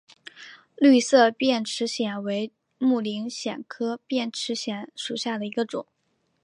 [0.77, 5.85] 绿色变齿藓为木灵藓科变齿藓属下的一个种。